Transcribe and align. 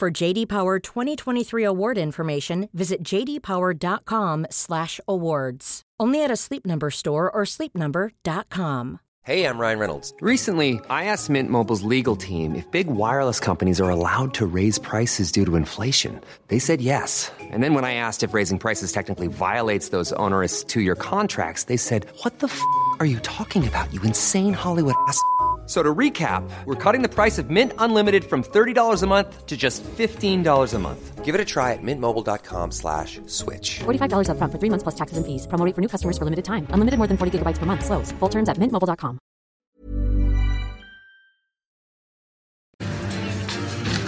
For 0.00 0.10
JD 0.10 0.48
Power 0.48 0.78
2023 0.78 1.62
award 1.62 1.98
information, 1.98 2.70
visit 2.72 3.02
jdpower.com/awards. 3.02 5.82
Only 6.00 6.24
at 6.24 6.30
a 6.30 6.36
Sleep 6.36 6.64
Number 6.64 6.90
store 6.90 7.30
or 7.30 7.42
sleepnumber.com. 7.42 9.00
Hey, 9.24 9.44
I'm 9.44 9.58
Ryan 9.58 9.78
Reynolds. 9.78 10.14
Recently, 10.22 10.80
I 10.88 11.04
asked 11.04 11.28
Mint 11.28 11.50
Mobile's 11.50 11.82
legal 11.82 12.16
team 12.16 12.54
if 12.54 12.70
big 12.70 12.86
wireless 12.86 13.40
companies 13.40 13.78
are 13.78 13.90
allowed 13.90 14.32
to 14.32 14.46
raise 14.46 14.78
prices 14.78 15.30
due 15.30 15.44
to 15.44 15.56
inflation. 15.56 16.18
They 16.48 16.58
said 16.58 16.80
yes. 16.80 17.30
And 17.38 17.62
then 17.62 17.74
when 17.74 17.84
I 17.84 17.96
asked 17.96 18.22
if 18.22 18.32
raising 18.32 18.58
prices 18.58 18.92
technically 18.92 19.26
violates 19.26 19.90
those 19.90 20.14
onerous 20.14 20.64
two-year 20.64 20.94
contracts, 20.94 21.64
they 21.64 21.76
said, 21.76 22.06
"What 22.22 22.38
the 22.38 22.46
f*** 22.46 22.58
are 23.00 23.04
you 23.04 23.18
talking 23.18 23.68
about? 23.68 23.92
You 23.92 24.00
insane 24.00 24.54
Hollywood 24.54 24.94
ass." 25.08 25.20
So 25.70 25.84
to 25.84 25.94
recap, 25.94 26.42
we're 26.66 26.74
cutting 26.74 27.00
the 27.00 27.08
price 27.08 27.38
of 27.38 27.48
Mint 27.48 27.72
Unlimited 27.78 28.24
from 28.24 28.42
$30 28.42 29.04
a 29.04 29.06
month 29.06 29.46
to 29.46 29.56
just 29.56 29.84
$15 29.84 30.74
a 30.74 30.78
month. 30.80 31.24
Give 31.24 31.32
it 31.32 31.40
a 31.40 31.44
try 31.44 31.74
at 31.74 31.78
mintmobile.com 31.80 32.72
slash 32.72 33.20
switch. 33.26 33.78
$45 33.78 34.30
up 34.30 34.36
front 34.36 34.52
for 34.52 34.58
three 34.58 34.68
months 34.68 34.82
plus 34.82 34.96
taxes 34.96 35.16
and 35.16 35.24
fees. 35.24 35.46
Promo 35.46 35.64
rate 35.64 35.76
for 35.76 35.80
new 35.80 35.86
customers 35.86 36.18
for 36.18 36.24
limited 36.24 36.44
time. 36.44 36.66
Unlimited 36.70 36.98
more 36.98 37.06
than 37.06 37.16
40 37.16 37.38
gigabytes 37.38 37.58
per 37.58 37.66
month. 37.66 37.84
Slows. 37.84 38.10
Full 38.18 38.28
terms 38.28 38.48
at 38.48 38.58
mintmobile.com. 38.58 39.20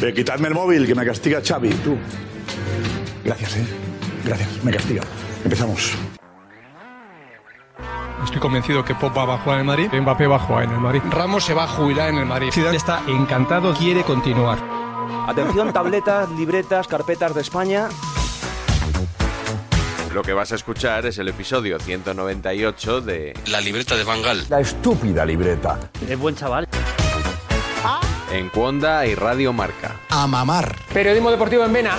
Eh, 0.03 0.12
quitadme 0.12 0.48
el 0.48 0.55
móvil, 0.55 0.84
que 0.84 0.97
me 0.97 1.05
castiga 1.05 1.41
Xavi. 1.41 1.70
Tú. 1.84 1.97
Gracias, 3.25 3.56
eh. 3.56 3.67
Gracias, 4.25 4.64
me 4.64 4.73
castiga. 4.73 5.05
Empezamos. 5.45 5.97
Estoy 8.25 8.41
convencido 8.41 8.84
que 8.84 8.95
Pop 8.95 9.17
va 9.17 9.34
a 9.34 9.39
jugar 9.39 9.59
en 9.59 9.61
el 9.61 9.67
Madrid, 9.67 9.89
Mbappé 9.92 10.27
va 10.27 10.37
a 10.37 10.39
jugar 10.39 10.65
en 10.65 10.70
el 10.70 10.78
Madrid, 10.78 11.03
Ramos 11.11 11.45
se 11.45 11.55
va 11.55 11.65
a 11.65 11.69
jubilar 11.69 12.11
en 12.11 12.19
el 12.19 12.27
Madrid. 12.27 12.51
Zidane 12.53 12.77
está 12.77 13.03
encantado, 13.09 13.75
quiere 13.75 14.03
continuar. 14.05 14.59
Atención, 15.27 15.73
tabletas, 15.73 16.31
libretas, 16.31 16.87
carpetas 16.87 17.34
de 17.34 17.41
España. 17.41 17.89
Lo 20.12 20.23
que 20.23 20.33
vas 20.33 20.53
a 20.53 20.56
escuchar 20.56 21.06
es 21.06 21.19
el 21.19 21.29
episodio 21.29 21.79
198 21.79 23.01
de 23.01 23.34
La 23.47 23.61
libreta 23.61 23.97
de 23.97 24.05
Bangal. 24.05 24.45
La 24.48 24.61
estúpida 24.61 25.25
libreta. 25.25 25.79
Es 26.09 26.19
buen 26.19 26.34
chaval. 26.34 26.69
En 28.31 28.48
Cuonda 28.48 29.07
y 29.07 29.14
Radio 29.14 29.53
Marca. 29.53 29.97
A 30.11 30.27
mamar. 30.27 30.75
Periodismo 30.92 31.31
deportivo 31.31 31.64
en 31.64 31.73
Vena. 31.73 31.98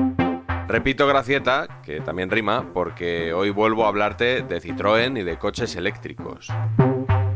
Repito 0.71 1.05
gracieta, 1.05 1.81
que 1.83 1.99
también 1.99 2.29
rima, 2.29 2.71
porque 2.73 3.33
hoy 3.33 3.49
vuelvo 3.49 3.83
a 3.83 3.89
hablarte 3.89 4.41
de 4.41 4.61
Citroën 4.61 5.19
y 5.19 5.23
de 5.23 5.37
coches 5.37 5.75
eléctricos. 5.75 6.47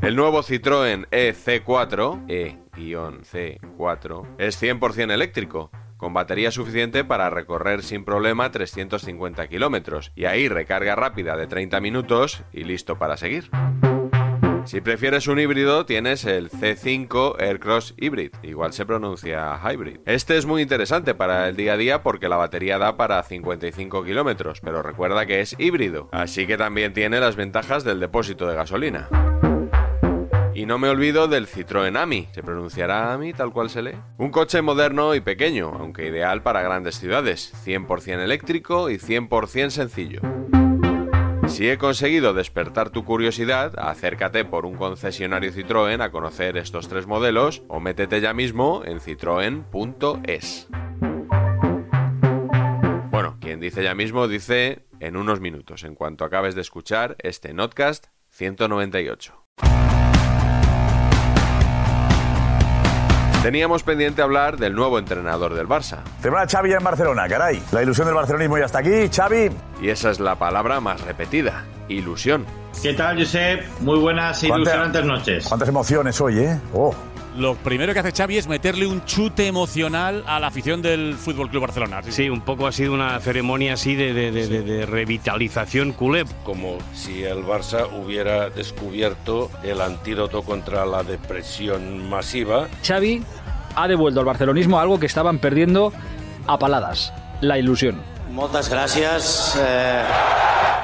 El 0.01 0.16
nuevo 0.16 0.41
Citroën 0.41 1.06
E 1.12 1.34
EC4, 1.34 2.23
E-C4, 2.29 4.28
es 4.38 4.63
100% 4.63 5.12
eléctrico, 5.12 5.69
con 5.97 6.13
batería 6.13 6.50
suficiente 6.50 7.03
para 7.03 7.29
recorrer 7.29 7.84
sin 7.84 8.06
problema 8.06 8.51
350 8.51 9.50
kilómetros, 9.50 10.13
y 10.16 10.23
ahí 10.23 10.47
recarga 10.47 10.96
rápida 10.96 11.35
de 11.35 11.47
30 11.47 11.81
minutos 11.81 12.41
y 12.53 12.63
listo 12.63 12.97
para 12.97 13.17
seguir. 13.17 13.50
Si 14.66 14.81
prefieres 14.81 15.28
un 15.28 15.40
híbrido, 15.40 15.86
tienes 15.86 16.26
el 16.26 16.50
C5 16.50 17.40
Aircross 17.40 17.94
Hybrid, 17.98 18.31
igual 18.42 18.74
se 18.74 18.86
pronuncia 18.86 19.59
hybrid. 19.64 20.00
Este 20.08 20.38
es 20.38 20.48
muy 20.48 20.64
interesante 20.64 21.14
para 21.14 21.48
el 21.48 21.56
día 21.56 21.74
a 21.74 21.78
día 21.78 22.02
porque 22.02 22.30
la 22.30 22.38
batería 22.38 22.80
da 22.80 22.98
para 22.98 23.22
55 23.22 24.03
kilómetros, 24.03 24.62
pero 24.62 24.81
recuerda 24.81 25.28
que 25.28 25.42
es 25.42 25.56
híbrido, 25.59 26.09
así 26.12 26.48
que 26.48 26.58
también 26.58 26.94
tiene 26.94 27.20
las 27.20 27.36
ventajas 27.36 27.84
del 27.84 28.00
depósito 28.00 28.48
de 28.48 28.56
gasolina. 28.56 29.08
Y 30.56 30.66
no 30.66 30.80
me 30.80 30.90
olvido 30.90 31.28
del 31.28 31.47
Citroën 31.47 31.96
Ami, 31.96 32.28
¿se 32.32 32.42
pronunciará 32.42 33.14
Ami 33.14 33.34
tal 33.34 33.52
cual 33.52 33.70
se 33.70 33.84
lee? 33.84 33.97
Un 34.18 34.32
coche 34.32 34.64
moderno 34.64 35.14
y 35.14 35.20
pequeño, 35.20 35.74
aunque 35.80 36.08
ideal 36.08 36.42
para 36.42 36.64
grandes 36.64 36.97
ciudades, 36.97 37.53
100% 37.66 38.24
eléctrico 38.24 38.90
y 38.90 38.97
100% 38.97 39.70
sencillo. 39.70 40.22
Si 41.48 41.70
he 41.70 41.78
conseguido 41.78 42.34
despertar 42.34 42.90
tu 42.90 43.06
curiosidad, 43.06 43.74
acércate 43.78 44.46
por 44.46 44.66
un 44.66 44.76
concesionario 44.76 45.52
Citroën 45.54 46.02
a 46.02 46.12
conocer 46.12 46.58
estos 46.58 46.88
tres 46.88 47.08
modelos 47.08 47.64
o 47.68 47.80
métete 47.80 48.20
ya 48.20 48.34
mismo 48.34 48.82
en 48.84 49.00
citroen.es. 49.00 50.68
Bueno, 53.12 53.38
quien 53.40 53.60
dice 53.60 53.84
ya 53.84 53.96
mismo 53.96 54.28
dice 54.28 54.86
en 55.00 55.16
unos 55.16 55.40
minutos, 55.40 55.84
en 55.84 55.96
cuanto 55.96 56.26
acabes 56.26 56.56
de 56.56 56.62
escuchar 56.62 57.16
este 57.20 57.54
Notcast 57.54 58.08
198. 58.30 59.45
Teníamos 63.46 63.84
pendiente 63.84 64.24
hablar 64.24 64.58
del 64.58 64.74
nuevo 64.74 64.98
entrenador 64.98 65.54
del 65.54 65.68
Barça. 65.68 66.00
Celebra 66.20 66.48
Xavi 66.48 66.72
ya 66.72 66.78
en 66.78 66.84
Barcelona, 66.84 67.28
caray. 67.30 67.62
La 67.72 67.84
ilusión 67.84 68.08
del 68.08 68.16
barcelonismo 68.16 68.58
ya 68.58 68.66
está 68.66 68.80
aquí. 68.80 69.08
Xavi. 69.08 69.52
Y 69.84 69.90
esa 69.90 70.10
es 70.10 70.20
la 70.20 70.34
palabra 70.34 70.80
más 70.80 71.00
repetida, 71.02 71.64
ilusión. 71.88 72.44
¿Qué 72.82 72.96
tal, 72.96 73.20
Josep? 73.20 73.64
Muy 73.82 74.00
buenas 74.00 74.40
¿Cuánta- 74.40 74.56
ilusionantes 74.58 75.06
noches. 75.06 75.46
Cuántas 75.48 75.70
emociones 75.70 76.20
hoy, 76.20 76.40
¿eh? 76.40 76.60
Oh. 76.74 76.96
Lo 77.38 77.56
primero 77.56 77.91
que 77.94 78.00
hace 78.00 78.13
Xavi 78.13 78.38
es 78.38 78.47
meterle 78.47 78.88
un 78.88 79.03
chute 79.03 79.46
emocional 79.47 80.23
a 80.25 80.40
la 80.40 80.47
afición 80.47 80.81
del 80.81 81.16
Fútbol 81.16 81.50
Club 81.50 81.63
Barcelona. 81.63 82.01
Sí, 82.07 82.29
un 82.29 82.40
poco 82.41 82.66
ha 82.66 82.72
sido 82.72 82.94
una 82.94 83.19
ceremonia 83.19 83.73
así 83.73 83.94
de, 83.94 84.13
de- 84.13 84.31
de- 84.31 84.47
de- 84.47 84.62
de 84.62 84.85
revitalización 84.85 85.91
culé. 85.91 86.23
como 86.46 86.78
si 86.94 87.23
el 87.23 87.44
Barça 87.44 87.88
hubiera 87.91 88.50
descubierto 88.50 89.51
el 89.63 89.81
antídoto 89.81 90.44
contra 90.44 90.85
la 90.85 91.03
depresión 91.03 92.07
masiva. 92.09 92.68
Xavi 92.85 93.22
ha 93.75 93.88
devuelto 93.90 94.22
al 94.22 94.25
barcelonismo 94.25 94.79
algo 94.79 94.97
que 95.00 95.06
estaban 95.06 95.40
perdiendo 95.40 95.91
a 96.47 96.57
paladas, 96.57 97.12
la 97.41 97.59
ilusión. 97.59 98.02
Muchas 98.35 98.68
gracias. 98.68 99.57
eh, 99.57 100.03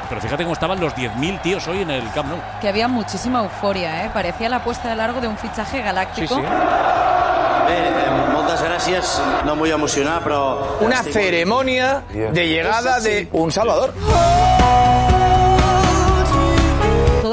Pero 0.07 0.21
fíjate 0.21 0.43
cómo 0.43 0.53
estaban 0.53 0.79
los 0.79 0.95
10.000 0.95 1.41
tíos 1.41 1.67
hoy 1.67 1.81
en 1.81 1.91
el 1.91 2.09
Camp 2.13 2.29
Nou. 2.29 2.39
Que 2.61 2.69
había 2.69 2.87
muchísima 2.87 3.39
euforia, 3.43 4.05
¿eh? 4.05 4.11
Parecía 4.13 4.47
la 4.47 4.63
puesta 4.63 4.87
de 4.89 4.95
largo 4.95 5.19
de 5.19 5.27
un 5.27 5.37
fichaje 5.37 5.81
galáctico. 5.81 6.41
muchas 8.31 8.63
gracias. 8.63 9.21
No 9.45 9.55
muy 9.57 9.69
emocionado, 9.69 10.21
pero... 10.23 10.77
Una 10.79 11.03
ceremonia 11.03 12.03
de 12.09 12.47
llegada 12.47 13.01
de 13.01 13.27
un 13.33 13.51
Salvador. 13.51 13.93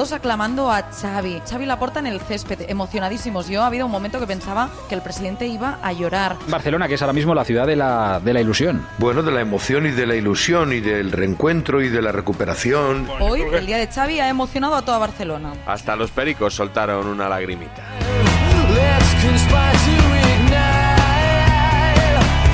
Todos 0.09 0.21
aclamando 0.21 0.71
a 0.71 0.91
Xavi. 0.91 1.43
Xavi 1.47 1.67
Laporta 1.67 2.01
en 2.01 2.07
el 2.07 2.19
césped, 2.23 2.63
emocionadísimos. 2.71 3.47
Yo 3.47 3.63
ha 3.63 3.67
habido 3.67 3.85
un 3.85 3.93
momento 3.93 4.19
que 4.19 4.27
pensaba 4.27 4.71
que 4.89 4.95
el 4.95 5.03
presidente 5.03 5.47
iba 5.47 5.79
a 5.83 5.93
llorar. 5.93 6.37
Barcelona, 6.47 6.89
que 6.89 6.95
es 6.95 7.03
ahora 7.03 7.13
mismo 7.13 7.35
la 7.35 7.45
ciudad 7.45 7.67
de 7.67 7.77
la, 7.77 8.19
de 8.19 8.33
la 8.33 8.41
ilusión. 8.41 8.87
Bueno, 8.97 9.23
de 9.23 9.33
la 9.33 9.43
emoción 9.43 9.85
y 9.85 9.91
de 9.91 10.07
la 10.07 10.15
ilusión 10.15 10.73
y 10.73 10.81
del 10.81 11.13
reencuentro 11.13 11.83
y 11.83 11.91
de 11.91 12.01
la 12.01 12.11
recuperación. 12.11 13.07
Hoy, 13.21 13.43
el 13.53 13.67
día 13.67 13.77
de 13.77 13.87
Xavi 13.87 14.19
ha 14.21 14.31
emocionado 14.31 14.77
a 14.77 14.83
toda 14.83 14.97
Barcelona. 14.97 15.53
Hasta 15.67 15.95
los 15.95 16.11
pericos 16.11 16.55
soltaron 16.55 17.07
una 17.07 17.29
lagrimita. 17.29 17.83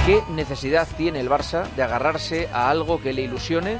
¿Qué 0.06 0.20
necesidad 0.32 0.88
tiene 0.96 1.20
el 1.20 1.30
Barça 1.30 1.68
de 1.76 1.84
agarrarse 1.84 2.48
a 2.52 2.68
algo 2.68 3.00
que 3.00 3.12
le 3.12 3.22
ilusione? 3.22 3.78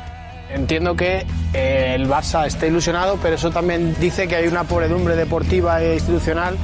Entiendo 0.51 0.95
que 0.95 1.27
eh, 1.53 1.93
el 1.97 2.09
Barça 2.09 2.47
esté 2.47 2.69
ilusionado, 2.69 3.19
pero 3.23 3.35
eso 3.37 3.51
también 3.51 3.97
dice 4.01 4.29
que 4.29 4.37
hay 4.37 4.47
una 4.47 4.65
pobredumbre 4.65 5.17
deportiva 5.17 5.83
e 5.83 5.95
institucional, 5.95 6.57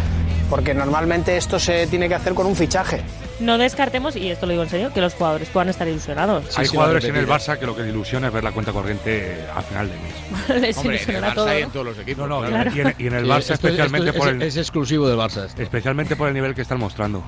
porque 0.49 0.75
normalmente 0.75 1.37
esto 1.37 1.59
se 1.59 1.87
tiene 1.87 2.09
que 2.09 2.15
hacer 2.15 2.35
con 2.35 2.47
un 2.47 2.55
fichaje. 2.57 3.03
no 3.41 3.57
descartemos, 3.57 4.15
y 4.17 4.31
esto 4.31 4.45
lo 4.47 4.51
digo 4.53 4.63
en 4.65 4.69
serio, 4.69 4.93
que 4.93 5.01
los 5.01 5.15
jugadores 5.15 5.49
puedan 5.49 5.71
estar 5.71 5.89
ilusionados. 5.89 6.57
Hay 6.59 6.67
jugadores 6.67 7.05
en 7.05 7.17
el 7.17 7.27
Barça 7.27 7.59
que 7.59 7.67
lo 7.67 7.75
que 7.75 7.83
ilusiona 7.89 8.27
es 8.29 8.33
ver 8.33 8.45
la 8.45 8.53
cuenta 8.53 8.71
corriente 8.73 9.45
al 9.57 9.63
final 9.65 9.89
de 9.89 9.95
mes. 9.97 10.61
Les 10.63 10.77
Hombre, 10.77 11.01
en 11.03 11.17
el 11.17 11.23
Barça 11.23 11.35
todo. 11.35 11.51
en 11.51 11.71
todos 11.71 11.87
los 11.87 11.99
equipos. 11.99 12.29
No, 12.29 12.41
no, 12.43 12.47
y- 12.47 12.51
Claro. 12.51 12.71
y, 12.75 12.81
en, 12.81 12.95
y 12.99 13.07
en 13.07 13.15
el 13.15 13.25
Sí, 13.25 13.31
Barça 13.31 13.39
esto- 13.39 13.55
especialmente 13.55 14.09
esto 14.11 14.19
por 14.19 14.29
es, 14.29 14.35
el 14.35 14.43
es 14.43 14.57
exclusivo 14.59 15.09
del 15.09 15.19
Barça. 15.19 15.47
esto. 15.47 15.63
especialmente 15.63 16.17
por 16.17 16.29
el 16.29 16.35
nivel 16.35 16.55
que 16.55 16.63
están 16.63 16.79
mostrando. 16.79 17.25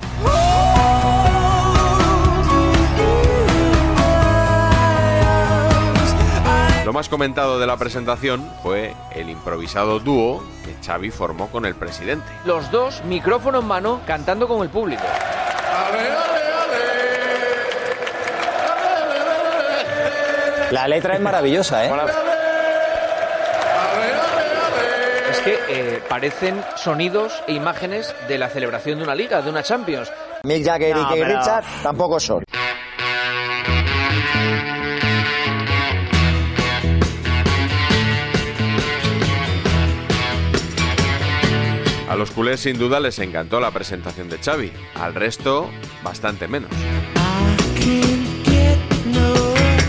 Lo 6.93 6.99
más 6.99 7.09
comentado 7.09 7.57
de 7.57 7.65
la 7.65 7.75
presentación 7.75 8.47
fue 8.61 8.93
el 9.15 9.27
improvisado 9.27 9.97
dúo 9.99 10.43
que 10.63 10.75
Xavi 10.85 11.09
formó 11.09 11.47
con 11.47 11.65
el 11.65 11.73
presidente. 11.73 12.27
Los 12.45 12.69
dos, 12.69 13.03
micrófono 13.05 13.61
en 13.61 13.65
mano, 13.65 14.01
cantando 14.05 14.47
con 14.47 14.61
el 14.61 14.69
público. 14.69 15.01
La 20.69 20.87
letra 20.87 21.15
es 21.15 21.21
maravillosa, 21.21 21.85
¿eh? 21.85 21.91
Es 25.31 25.39
que 25.39 25.59
eh, 25.69 26.03
parecen 26.07 26.63
sonidos 26.75 27.43
e 27.47 27.53
imágenes 27.53 28.13
de 28.27 28.37
la 28.37 28.49
celebración 28.49 28.99
de 28.99 29.03
una 29.03 29.15
liga, 29.15 29.41
de 29.41 29.49
una 29.49 29.63
Champions. 29.63 30.11
Mick 30.43 30.63
Jagger 30.65 30.89
y 30.95 30.99
No, 30.99 31.09
Keith 31.09 31.23
pero- 31.25 31.39
Richards 31.39 31.67
tampoco 31.81 32.19
son. 32.19 32.43
Culés 42.33 42.59
sin 42.61 42.77
duda 42.77 42.99
les 42.99 43.19
encantó 43.19 43.59
la 43.59 43.71
presentación 43.71 44.29
de 44.29 44.37
Xavi, 44.37 44.71
al 44.95 45.13
resto 45.15 45.69
bastante 46.03 46.47
menos. 46.47 46.69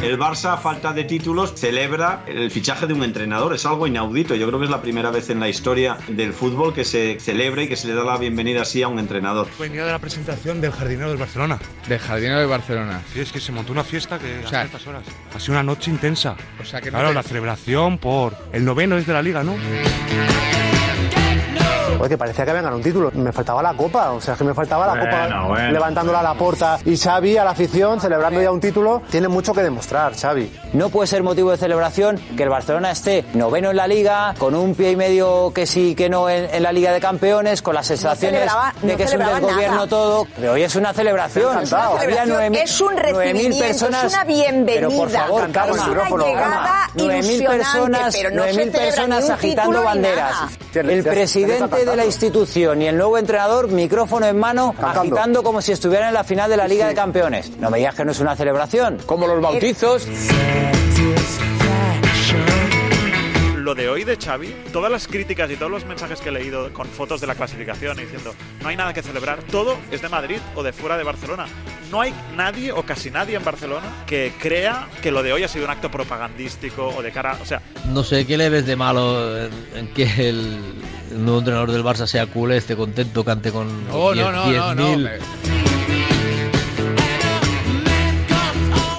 El 0.03 0.19
Barça, 0.21 0.53
a 0.53 0.57
falta 0.59 0.93
de 0.93 1.05
títulos, 1.05 1.55
celebra 1.57 2.25
el 2.29 2.51
fichaje 2.51 2.87
de 2.87 2.93
un 2.93 3.03
entrenador. 3.03 3.55
Es 3.55 3.65
algo 3.65 3.87
inaudito. 3.87 4.35
Yo 4.35 4.47
creo 4.47 4.59
que 4.61 4.67
es 4.67 4.71
la 4.71 4.83
primera 4.83 5.11
vez 5.11 5.31
en 5.31 5.41
la 5.41 5.49
historia 5.49 5.97
del 6.09 6.35
fútbol 6.35 6.75
que 6.75 6.85
se 6.85 7.19
celebra 7.19 7.63
y 7.63 7.69
que 7.69 7.75
se 7.77 7.89
le 7.89 7.95
da 7.95 8.05
la 8.05 8.19
bienvenida 8.19 8.63
así 8.63 8.83
a 8.83 8.89
un 8.89 8.99
entrenador. 8.99 9.49
Venía 9.59 9.85
de 9.87 9.91
la 9.93 9.99
presentación 9.99 10.61
del 10.61 10.73
jardinero 10.73 11.09
del 11.09 11.17
Barcelona. 11.17 11.59
Del 11.89 11.99
jardinero 11.99 12.39
de 12.39 12.47
Barcelona. 12.47 13.01
Sí, 13.15 13.21
es 13.21 13.33
que 13.33 13.41
se 13.41 13.51
montó 13.51 13.73
una 13.73 13.83
fiesta 13.83 14.19
que 14.19 14.45
O 14.45 14.49
sea, 14.49 14.61
a 14.61 14.65
estas 14.65 14.87
horas. 14.87 15.05
Ha 15.35 15.41
sido 15.41 15.55
una 15.55 15.63
noche 15.63 15.91
intensa. 15.91 16.37
O 16.61 16.65
sea 16.65 16.81
que 16.83 16.91
no 16.91 16.99
Claro, 16.99 17.09
te- 17.09 17.15
la 17.15 17.23
celebración 17.23 17.97
por 17.99 18.37
el 18.53 18.65
noveno 18.65 18.99
es 18.99 19.07
de 19.07 19.13
la 19.15 19.23
liga, 19.23 19.43
¿no? 19.43 19.55
Oye, 21.99 22.09
que 22.09 22.19
parecía 22.19 22.45
que 22.45 22.51
habían 22.51 22.65
ganado 22.65 22.79
un 22.79 22.83
título. 22.83 23.11
Me 23.15 23.33
faltaba 23.33 23.63
la 23.63 23.73
copa, 23.75 24.11
o 24.13 24.21
sea, 24.21 24.35
es 24.35 24.39
que 24.39 24.45
me 24.45 24.55
faltaba 24.55 24.87
la 24.87 24.93
Bueno, 24.95 25.11
copa 25.11 25.47
bueno. 25.49 25.71
levantándola 25.73 26.21
a 26.21 26.23
la 26.23 26.35
puerta. 26.35 26.79
Y 26.85 26.97
Xavi, 26.97 27.37
a 27.39 27.45
la 27.45 27.51
afición, 27.51 28.01
celebrando 28.01 28.43
ya 28.43 28.51
un 28.51 28.61
título, 28.61 29.03
tiene 29.11 29.29
mucho 29.29 29.53
que 29.55 29.63
demostrar, 29.63 30.15
Xavi. 30.17 30.51
No 30.73 30.89
puede 30.91 31.07
ser 31.07 31.23
motivo 31.23 31.51
de 31.51 31.57
celebración 31.57 32.21
que 32.37 32.43
el 32.43 32.49
Barcelona 32.49 32.91
esté 32.91 33.25
noveno 33.35 33.71
en 33.71 33.77
la 33.77 33.87
liga, 33.87 34.35
con 34.39 34.55
un 34.55 34.75
pie 34.75 34.91
y 34.93 34.97
medio 34.97 35.53
que 35.55 35.67
sí 35.67 35.95
que 35.95 36.09
no 36.09 36.29
en, 36.29 36.53
en 36.53 36.63
la 36.63 36.73
Liga 36.73 36.93
de 36.93 37.01
Campeones, 37.01 37.63
con 37.63 37.75
las 37.75 37.87
sensaciones 37.87 38.41
de 38.83 38.91
no 38.91 38.97
que 38.97 39.03
es 39.05 39.09
un 39.13 39.13
celebraba 39.13 39.41
del 39.41 39.55
gobierno 39.55 39.77
nada. 39.77 39.89
todo. 39.89 40.27
Pero 40.37 40.53
hoy 40.53 40.63
es 40.63 40.75
una 40.77 40.93
celebración. 40.93 41.63
Es 41.63 41.73
una 41.73 41.99
celebración, 41.99 42.29
9.000 42.55 42.63
es 42.63 42.81
un 42.81 42.89
9.000 42.89 42.97
recibimiento, 42.97 43.59
personas. 43.59 44.05
es 44.05 44.15
una 44.15 44.25
bienvenida. 44.25 44.75
Pero 44.75 44.91
por 44.91 45.11
favor, 45.11 45.43
el 45.43 45.49
micrófono. 45.49 46.25
Karma, 46.25 46.27
llegada 46.27 46.91
9.000 46.97 47.25
ilusionante, 47.25 47.49
personas, 47.49 48.15
pero 48.17 48.31
no 48.31 48.43
se 48.45 48.51
9.000 48.51 48.55
celebra 48.55 48.79
personas 48.85 49.31
agitando 49.31 49.83
banderas. 49.83 50.37
El 50.75 51.05
presidente 51.05 51.84
de 51.85 51.97
la 51.97 52.05
institución 52.07 52.83
y 52.83 52.87
el 52.87 52.97
nuevo 52.97 53.19
entrenador, 53.19 53.69
micrófono 53.69 54.27
en 54.27 54.39
mano, 54.39 54.75
agitando 54.81 55.43
como 55.43 55.61
si 55.61 55.73
estuvieran 55.73 56.09
en 56.09 56.15
la 56.15 56.25
final 56.25 56.51
de 56.51 56.57
la 56.57 56.67
Liga 56.67 56.87
de 56.87 56.95
Campeones. 56.95 57.51
No 57.59 57.71
me 57.71 57.79
digas 57.79 57.95
que 57.95 58.05
no 58.05 58.13
es 58.13 58.21
una 58.21 58.37
celebración. 58.37 58.99
Como 59.07 59.27
los 59.27 59.41
bautizos. 59.41 60.07
Lo 63.75 63.81
de 63.83 63.89
hoy 63.89 64.05
de 64.05 64.17
Xavi, 64.17 64.55
todas 64.73 64.89
las 64.89 65.09
críticas 65.09 65.51
y 65.51 65.57
todos 65.57 65.69
los 65.69 65.85
mensajes 65.85 66.21
que 66.21 66.29
he 66.29 66.33
leído 66.33 66.73
con 66.73 66.87
fotos 66.87 67.21
de 67.21 67.27
la 67.27 67.35
clasificación 67.35 67.99
y 67.99 68.03
diciendo 68.03 68.33
no 68.63 68.69
hay 68.69 68.77
nada 68.77 68.95
que 68.95 69.03
celebrar, 69.03 69.43
todo 69.51 69.77
es 69.91 70.01
de 70.01 70.09
Madrid 70.09 70.37
o 70.55 70.63
de 70.63 70.73
fuera 70.73 70.97
de 70.97 71.03
Barcelona. 71.03 71.47
No 71.91 72.01
hay 72.01 72.15
nadie 72.37 72.71
o 72.71 72.85
casi 72.85 73.11
nadie 73.11 73.35
en 73.35 73.43
Barcelona 73.43 74.05
que 74.07 74.33
crea 74.39 74.87
que 75.03 75.11
lo 75.11 75.25
de 75.25 75.33
hoy 75.33 75.43
ha 75.43 75.49
sido 75.49 75.65
un 75.65 75.73
acto 75.73 75.91
propagandístico 75.91 76.87
o 76.87 77.03
de 77.03 77.11
cara, 77.11 77.37
o 77.43 77.45
sea, 77.45 77.63
No 77.89 78.05
sé 78.05 78.25
qué 78.29 78.37
le 78.39 78.49
ves 78.49 78.65
de 78.65 78.77
malo 78.77 79.37
en, 79.37 79.51
en 79.75 79.89
que 79.89 80.05
el, 80.29 80.57
el 81.11 81.25
nuevo 81.25 81.41
entrenador 81.41 81.73
del 81.73 81.83
Barça 81.83 82.07
sea 82.07 82.27
culé, 82.27 82.59
esté 82.59 82.77
contento, 82.77 83.25
cante 83.25 83.51
con 83.51 83.89
No, 83.89 84.15
no, 84.15 84.31
no, 84.31 84.53
no, 84.53 84.75
no. 84.77 84.97
10.000. 84.99 85.74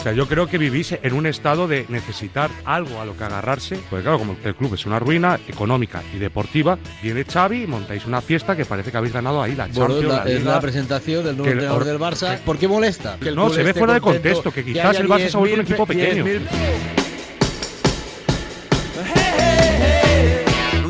sea, 0.05 0.13
yo 0.13 0.27
creo 0.27 0.47
que 0.47 0.57
vivís 0.57 0.95
en 1.01 1.13
un 1.13 1.25
estado 1.25 1.67
de 1.67 1.85
necesitar 1.89 2.49
algo 2.63 3.01
a 3.01 3.05
lo 3.05 3.17
que 3.17 3.23
agarrarse. 3.23 3.77
Porque 3.89 4.03
claro, 4.03 4.19
como 4.19 4.35
el 4.43 4.55
club 4.55 4.73
es 4.75 4.85
una 4.85 4.99
ruina 4.99 5.39
económica 5.47 6.01
y 6.15 6.19
deportiva, 6.19 6.77
viene 7.01 7.23
Xavi 7.25 7.63
y 7.63 7.67
montáis 7.67 8.05
una 8.05 8.21
fiesta 8.21 8.55
que 8.55 8.65
parece 8.65 8.91
que 8.91 8.97
habéis 8.97 9.13
ganado 9.13 9.41
ahí 9.41 9.55
la 9.55 9.67
Bueno, 9.67 9.95
Champions, 9.95 10.07
la- 10.15 10.25
la 10.25 10.31
es 10.31 10.43
la 10.43 10.59
presentación 10.61 11.25
del 11.25 11.37
nuevo 11.37 11.51
entrenador 11.51 11.83
del 11.85 11.99
Barça. 11.99 12.37
¿Por 12.39 12.57
qué 12.57 12.67
molesta? 12.67 13.17
Que 13.19 13.29
el 13.29 13.35
No, 13.35 13.49
se 13.49 13.63
ve 13.63 13.73
fuera 13.73 13.93
de 13.95 14.01
contexto, 14.01 14.51
que 14.51 14.63
quizás 14.63 14.99
el 14.99 15.07
Barça 15.09 15.29
se 15.29 15.37
ha 15.37 15.39
vuelto 15.39 15.55
un 15.59 15.61
10.000 15.61 15.61
equipo 15.61 15.85
pequeño. 15.85 16.23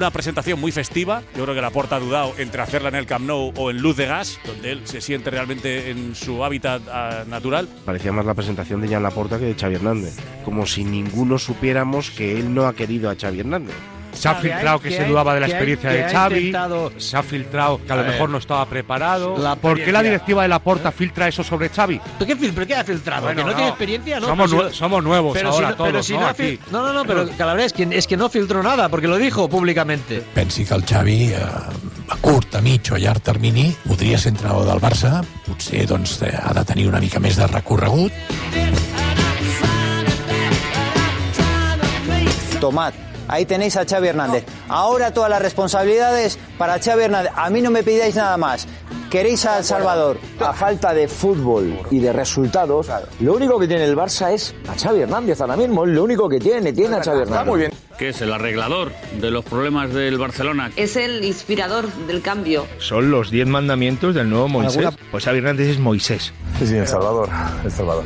Una 0.06 0.12
presentación 0.12 0.62
muy 0.62 0.72
festiva. 0.72 1.24
Yo 1.36 1.46
creo 1.46 1.56
que 1.56 1.62
la 1.62 1.72
Porta 1.72 1.96
ha 1.96 2.00
dudado 2.00 2.36
entre 2.38 2.62
hacerla 2.62 2.90
en 2.90 2.96
el 2.96 3.08
Camp 3.08 3.26
Nou 3.26 3.52
o 3.58 3.72
en 3.72 3.82
Luz 3.82 3.98
de 3.98 4.06
Gas, 4.06 4.38
donde 4.46 4.72
él 4.72 4.82
se 4.84 5.02
siente 5.02 5.32
realmente 5.32 5.90
en 5.90 6.14
su 6.14 6.44
hábitat 6.44 6.84
ah, 6.92 7.24
natural. 7.28 7.68
Parecía 7.86 8.12
más 8.12 8.24
la 8.24 8.36
presentación 8.36 8.82
de 8.82 8.88
Jan 8.88 9.02
Laporta 9.02 9.40
que 9.40 9.46
de 9.46 9.56
Xavi 9.56 9.74
Hernández. 9.74 10.16
Como 10.44 10.68
si 10.68 10.84
ninguno 10.84 11.40
supiéramos 11.40 12.12
que 12.12 12.38
él 12.38 12.54
no 12.54 12.68
ha 12.68 12.76
querido 12.76 13.10
a 13.10 13.16
Xavi 13.16 13.40
Hernández. 13.40 13.74
Se 14.16 14.28
ha 14.28 14.36
filtrado 14.36 14.80
que, 14.80 14.92
se 14.92 15.06
dudaba 15.06 15.34
de 15.34 15.42
la 15.42 15.48
experiencia 15.48 15.90
de 15.90 16.10
Xavi. 16.10 16.54
Se 16.98 17.18
ha 17.18 17.24
filtrado 17.24 17.80
que 17.86 17.92
a 17.92 17.96
lo 17.96 18.04
mejor 18.04 18.30
no 18.30 18.38
estaba 18.38 18.66
preparado. 18.66 19.36
¿Por 19.62 19.84
qué 19.84 19.92
la 19.92 20.02
directiva 20.02 20.42
de 20.42 20.48
la 20.48 20.60
Porta 20.60 20.92
filtra 20.92 21.28
eso 21.28 21.44
sobre 21.44 21.70
Xavi? 21.70 22.00
¿Pero 22.20 22.28
qué, 22.28 22.52
pero 22.54 22.68
qué 22.68 22.76
ha 22.76 22.84
filtrado? 22.84 23.24
Bueno, 23.24 23.38
¿Que 23.38 23.44
no, 23.44 23.50
no. 23.52 23.56
tiene 23.56 23.70
experiencia? 23.70 24.20
No, 24.20 24.72
Somos 24.72 25.04
nuevos 25.04 25.34
pero 25.34 25.50
ahora 25.50 25.68
si 25.68 25.72
no, 25.72 25.78
pero 25.78 25.92
todos, 25.92 26.06
si 26.06 26.14
¿no? 26.14 26.20
no, 26.72 26.82
no, 26.82 26.88
no, 26.88 26.94
no, 26.94 27.06
pero 27.06 27.30
Calabria, 27.38 27.66
es 27.66 27.74
que, 27.74 27.88
es 27.92 28.08
que 28.08 28.18
no 28.18 28.30
filtró 28.30 28.64
nada, 28.64 28.90
porque 28.90 29.08
lo 29.08 29.18
dijo 29.18 29.50
públicamente. 29.50 30.24
Pensi 30.34 30.66
que 30.66 30.74
el 30.74 30.86
Xavi 30.86 31.34
eh, 31.34 31.38
a 32.10 32.18
curt, 32.22 32.56
a 32.56 32.62
mig 32.62 32.92
o 32.92 32.96
a 32.96 33.00
llarg 33.00 33.22
termini 33.22 33.76
podria 33.86 34.18
ser 34.18 34.34
entrenador 34.34 34.68
del 34.70 34.82
Barça, 34.82 35.24
potser 35.46 35.86
doncs, 35.90 36.22
eh, 36.22 36.34
ha 36.36 36.54
de 36.54 36.66
tenir 36.66 36.88
una 36.88 37.02
mica 37.02 37.20
més 37.20 37.38
de 37.38 37.48
recorregut. 37.48 38.14
Tomad. 42.62 43.15
Ahí 43.28 43.46
tenéis 43.46 43.76
a 43.78 43.86
Xavi 43.86 44.08
Hernández. 44.10 44.46
Ahora 44.70 45.12
todas 45.14 45.30
las 45.30 45.42
responsabilidades 45.42 46.38
para 46.58 46.80
Xavi 46.80 47.04
Hernández. 47.04 47.32
A 47.36 47.50
mí 47.50 47.62
no 47.62 47.72
me 47.72 47.84
pidáis 47.84 48.16
nada 48.16 48.38
más. 48.38 48.68
Queréis 49.10 49.46
a 49.46 49.60
El 49.60 49.64
Salvador. 49.64 50.18
A 50.40 50.54
falta 50.54 50.94
de 50.94 51.08
fútbol 51.08 51.80
y 51.92 52.00
de 52.00 52.12
resultados, 52.12 52.88
lo 53.22 53.34
único 53.36 53.60
que 53.60 53.68
tiene 53.68 53.86
el 53.86 53.96
Barça 53.96 54.32
es 54.34 54.54
a 54.68 54.78
Xavi 54.78 55.02
Hernández 55.02 55.40
ahora 55.42 55.56
mismo. 55.56 55.86
Es 55.86 55.92
lo 55.92 56.04
único 56.04 56.28
que 56.28 56.40
tiene, 56.40 56.74
tiene 56.74 56.98
a 56.98 57.04
Xavi 57.04 57.22
Hernández. 57.22 57.48
muy 57.48 57.60
bien. 57.60 57.72
que 57.98 58.10
es 58.10 58.22
el 58.22 58.34
arreglador 58.34 58.92
de 59.22 59.32
los 59.32 59.46
problemas 59.46 59.94
del 59.94 60.18
Barcelona. 60.18 60.70
Es 60.76 60.98
el 60.98 61.24
inspirador 61.24 61.88
del 62.08 62.22
cambio. 62.22 62.66
Son 62.78 63.10
los 63.10 63.32
diez 63.32 63.48
mandamientos 63.48 64.14
del 64.14 64.30
nuevo 64.30 64.50
Moisés. 64.50 64.78
¿Alguna- 64.86 64.98
Pues 65.12 65.24
Xavi 65.24 65.38
Hernández 65.38 65.70
es 65.70 65.80
Moisés. 65.80 66.34
Sí, 66.60 66.68
sí, 66.68 66.76
El 66.76 66.88
Salvador. 66.88 67.30
El 67.64 67.72
Salvador. 67.72 68.04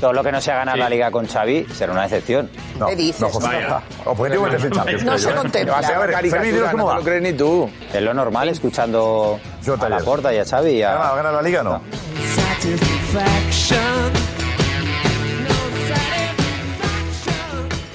Todo 0.00 0.14
lo 0.14 0.22
que 0.24 0.32
no 0.32 0.40
sea 0.40 0.56
ganar 0.56 0.78
la 0.78 0.88
liga 0.88 1.10
con 1.10 1.26
Xavi 1.26 1.66
será 1.74 1.92
una 1.92 2.02
decepción. 2.04 2.48
No, 2.78 2.86
¿Qué 2.86 2.96
dices? 2.96 3.20
no, 3.20 3.28
José. 3.28 3.48
Vaya. 3.48 3.82
Objetivo 4.06 4.46
es 4.46 4.64
el 4.64 4.72
Champions, 4.72 5.04
No 5.04 5.18
se 5.18 5.24
yo, 5.24 5.30
¿eh? 5.30 5.34
contempla. 5.34 5.78
A 5.78 5.98
ver, 5.98 6.22
dinos 6.22 6.70
cómo 6.70 6.86
va. 6.86 6.96
lo 6.96 7.02
crees 7.02 7.22
ni 7.22 7.32
tú. 7.34 7.70
Es 7.92 8.00
lo 8.02 8.14
normal 8.14 8.48
escuchando 8.48 9.38
a 9.78 9.88
la 9.90 9.98
Porta 9.98 10.32
y 10.32 10.38
a 10.38 10.44
Xavi 10.46 10.70
y 10.70 10.82
a... 10.82 10.94
¿Va 10.94 11.10
a 11.10 11.16
ganar 11.16 11.34
la 11.34 11.42
liga 11.42 11.60
o 11.60 11.64
no? 11.64 11.82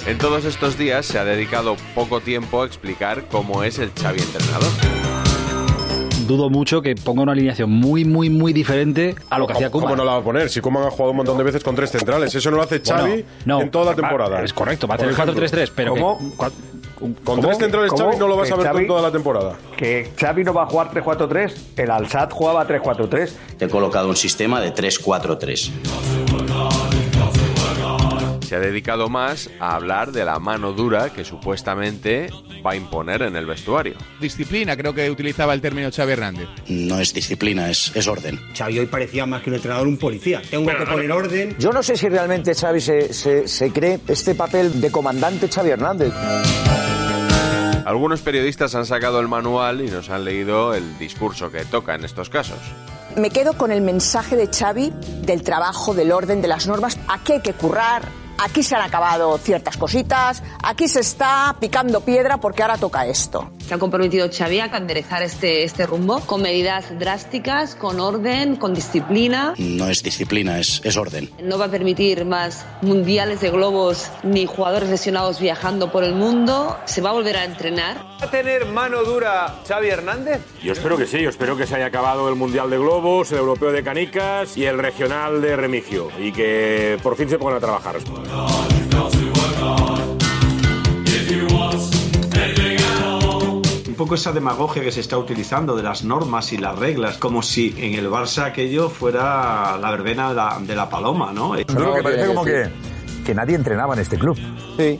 En 0.06 0.18
todos 0.20 0.46
estos 0.46 0.78
días 0.78 1.06
se 1.08 1.18
ha 1.18 1.26
dedicado 1.26 1.76
poco 1.96 2.22
tiempo 2.22 2.62
a 2.62 2.66
explicar 2.68 3.24
cómo 3.32 3.64
es 3.64 3.80
el 3.80 3.92
Xavi 4.00 4.22
entrenador. 4.22 4.95
Dudo 6.28 6.50
mucho 6.50 6.82
que 6.82 6.96
ponga 6.96 7.22
una 7.24 7.34
alineación 7.34 7.70
muy, 7.70 8.04
muy, 8.06 8.30
muy 8.30 8.52
diferente 8.54 9.16
a 9.30 9.38
lo 9.38 9.46
que 9.48 9.54
hacía 9.54 9.70
Koeman. 9.70 9.90
¿Cómo 9.92 9.96
no 9.98 10.06
la 10.06 10.14
va 10.14 10.18
a 10.20 10.24
poner? 10.24 10.50
Si 10.50 10.60
Koeman 10.62 10.84
ha 10.84 10.90
jugado 10.92 11.12
un 11.12 11.18
montón 11.18 11.38
de 11.38 11.44
veces 11.44 11.64
con 11.64 11.76
tres 11.76 11.92
centrales. 11.92 12.34
Eso 12.34 12.50
no 12.52 12.58
lo 12.58 12.64
hace 12.64 12.80
Xavi 12.82 13.10
Bueno, 13.10 13.24
no, 13.46 13.62
en 13.62 13.70
toda 13.72 13.86
la 13.92 13.96
temporada. 13.96 14.42
es 14.44 14.54
correcto, 14.54 14.88
va 14.88 14.96
a 14.96 14.98
ejemplo. 14.98 15.34
4-3-3, 15.34 15.72
pero 15.76 15.94
que- 15.94 16.00
¿Cómo? 16.02 16.20
cua- 16.38 16.52
Con 17.00 17.14
¿Cómo? 17.24 17.42
tres 17.42 17.58
centrales 17.58 17.92
¿Cómo? 17.92 18.06
Xavi 18.06 18.18
no 18.18 18.28
lo 18.28 18.38
vas 18.38 18.50
a 18.52 18.56
Que 18.56 18.62
ver 18.64 18.72
Xavi- 18.72 18.80
en 18.82 18.88
toda 18.88 19.02
la 19.02 19.12
temporada. 19.12 19.54
Que 19.78 20.12
Xavi 20.18 20.44
no 20.46 20.54
va 20.54 20.64
a 20.64 20.66
jugar 20.66 20.90
3-4-3. 20.92 21.54
El 21.76 21.92
Alsat 21.92 22.32
jugaba 22.32 22.66
3-4-3. 22.66 23.36
Te 23.58 23.66
he 23.66 23.70
colocado 23.70 24.08
un 24.08 24.16
sistema 24.16 24.62
de 24.62 24.72
3-4-3. 24.72 25.72
Se 28.46 28.56
ha 28.56 28.60
dedicado 28.60 29.10
más 29.10 29.50
a 29.60 29.76
hablar 29.76 30.12
de 30.12 30.24
la 30.24 30.40
mano 30.40 30.72
dura 30.72 31.12
que 31.12 31.26
supuestamente 31.26 32.30
va 32.66 32.72
a 32.72 32.76
imponer 32.76 33.24
en 33.24 33.36
el 33.36 33.46
vestuario. 33.46 33.96
Disciplina, 34.22 34.78
creo 34.78 34.94
que 34.94 35.10
utilizaba 35.10 35.54
el 35.54 35.62
término 35.62 35.90
Xavi 35.92 36.14
Hernández. 36.14 36.48
No 36.68 37.00
es 37.00 37.14
disciplina, 37.14 37.70
es, 37.70 37.92
es 37.96 38.08
orden. 38.08 38.40
Xavi 38.58 38.80
hoy 38.80 38.86
parecía 38.86 39.26
más 39.26 39.42
que 39.42 39.50
un 39.50 39.56
entrenador, 39.56 39.88
un 39.88 39.98
policía. 39.98 40.42
Tengo 40.50 40.72
que 40.72 40.86
poner 40.86 41.12
orden. 41.12 41.56
Yo 41.60 41.72
no 41.72 41.84
sé 41.84 41.98
si 41.98 42.08
realmente 42.08 42.54
Xavi 42.54 42.80
se, 42.80 43.14
se, 43.14 43.48
se 43.48 43.72
cree 43.72 44.00
este 44.08 44.36
papel 44.36 44.80
de 44.80 44.92
comandante 44.92 45.48
Xavi 45.48 45.72
Hernández. 45.72 46.14
Algunos 47.86 48.22
periodistas 48.22 48.74
han 48.74 48.88
sacado 48.88 49.20
el 49.20 49.28
manual 49.28 49.82
y 49.82 49.92
nos 49.92 50.10
han 50.10 50.26
leído 50.26 50.74
el 50.74 50.98
discurso 50.98 51.52
que 51.52 51.66
toca 51.66 51.94
en 51.94 52.04
estos 52.04 52.32
casos. 52.32 52.58
Me 53.16 53.30
quedo 53.30 53.54
con 53.54 53.72
el 53.72 53.82
mensaje 53.82 54.36
de 54.36 54.48
Xavi 54.48 54.92
del 55.22 55.44
trabajo, 55.44 55.94
del 55.94 56.12
orden, 56.12 56.42
de 56.42 56.48
las 56.48 56.68
normas. 56.68 56.98
Aquí 57.08 57.34
hay 57.34 57.42
que 57.42 57.54
currar, 57.54 58.02
aquí 58.38 58.64
se 58.64 58.76
han 58.76 58.82
acabado 58.82 59.38
ciertas 59.38 59.78
cositas, 59.78 60.44
aquí 60.64 60.88
se 60.88 61.00
está 61.00 61.56
picando 61.60 62.02
piedra 62.02 62.38
porque 62.38 62.62
ahora 62.62 62.78
toca 62.78 63.06
esto. 63.06 63.52
Se 63.68 63.74
ha 63.74 63.80
comprometido 63.80 64.30
Xavi 64.32 64.60
a 64.60 64.66
enderezar 64.78 65.24
este, 65.24 65.64
este 65.64 65.88
rumbo 65.88 66.20
con 66.20 66.42
medidas 66.44 66.98
drásticas, 67.00 67.74
con 67.74 68.00
orden, 68.00 68.58
con 68.58 68.76
disciplina. 68.76 69.56
No 69.58 69.90
es 69.90 70.04
disciplina, 70.04 70.60
es, 70.60 70.82
es 70.84 70.98
orden. 70.98 71.32
No 71.42 71.58
va 71.58 71.66
a 71.66 71.72
permitir 71.72 72.26
más 72.26 72.64
mundiales 72.84 73.42
de 73.42 73.50
globos 73.50 74.12
ni 74.22 74.46
jugadores 74.46 74.90
lesionados 74.90 75.40
viajando 75.40 75.92
por 75.92 76.04
el 76.04 76.14
mundo. 76.14 76.78
Se 76.86 77.02
va 77.02 77.10
a 77.10 77.14
volver 77.14 77.38
a 77.38 77.44
entrenar. 77.44 77.98
¿Va 78.22 78.28
a 78.28 78.30
tener 78.30 78.68
mano 78.68 79.04
dura 79.04 79.56
Xavi 79.68 79.88
Hernández? 79.88 80.42
Yo 80.64 80.74
espero 80.74 80.96
que 80.96 81.08
sí, 81.08 81.20
yo 81.20 81.30
espero 81.32 81.58
que 81.58 81.66
se 81.66 81.76
haya 81.76 81.88
acabado 81.88 82.30
el 82.30 82.36
Mundial 82.36 82.70
de 82.70 82.78
Globos, 82.78 83.32
el 83.32 83.40
Europeo 83.40 83.72
de 83.72 83.84
Canicas 83.84 84.56
y 84.58 84.66
el 84.66 84.78
Regional 84.78 85.42
de 85.42 85.56
Remigio. 85.56 86.10
Y 86.20 86.32
que 86.32 87.00
por 87.02 87.18
fin 87.18 87.30
se 87.30 87.40
pongan 87.40 87.58
a 87.58 87.60
trabajar. 87.60 87.96
Un 93.96 94.00
poco 94.00 94.16
esa 94.16 94.34
demagogia 94.34 94.84
que 94.84 94.92
se 94.92 95.00
está 95.00 95.18
utilizando 95.18 95.74
de 95.74 95.82
las 95.82 96.04
normas 96.04 96.52
y 96.52 96.58
las 96.58 96.78
reglas, 96.78 97.18
como 97.18 97.42
si 97.42 97.74
en 97.78 97.94
el 97.94 98.10
Barça 98.10 98.44
aquello 98.44 98.90
fuera 98.90 99.78
la 99.78 99.90
verbena 99.90 100.28
de 100.28 100.36
la, 100.36 100.58
de 100.60 100.76
la 100.76 100.90
paloma, 100.90 101.32
¿no? 101.32 101.52
Creo 101.66 101.96
que 101.96 102.04
parece 102.04 102.28
como 102.28 102.44
que, 102.44 102.68
que 103.26 103.34
nadie 103.34 103.56
entrenaba 103.56 103.94
en 103.94 104.02
este 104.02 104.18
club. 104.18 104.38
Sí. 104.76 105.00